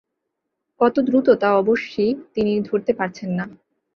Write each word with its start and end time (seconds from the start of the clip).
কত 0.81 0.95
দ্রুত 0.99 1.27
তা 1.41 1.49
অবশ্যি 1.55 2.05
তিনি 2.35 2.53
ধরতে 2.61 2.91
পারছেন 2.93 3.29
না। 3.31 3.45